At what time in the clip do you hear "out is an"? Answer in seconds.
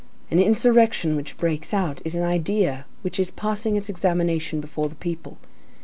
1.75-2.23